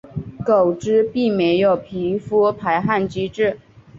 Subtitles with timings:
[0.43, 3.59] 狗只并没有皮肤排汗机制。